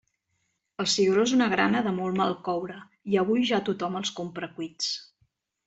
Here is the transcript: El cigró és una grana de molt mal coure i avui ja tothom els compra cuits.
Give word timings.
El 0.83 0.87
cigró 0.93 1.25
és 1.29 1.33
una 1.37 1.47
grana 1.51 1.83
de 1.89 1.93
molt 1.99 2.17
mal 2.23 2.35
coure 2.49 2.79
i 3.13 3.21
avui 3.25 3.47
ja 3.53 3.63
tothom 3.71 4.03
els 4.03 4.15
compra 4.23 4.53
cuits. 4.59 4.93